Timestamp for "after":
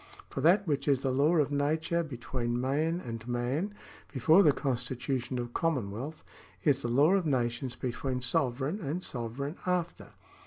9.67-10.13